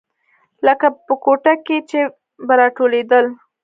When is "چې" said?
1.89-1.99